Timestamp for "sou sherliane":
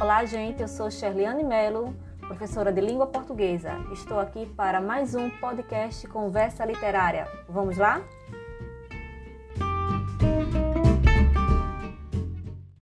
0.68-1.42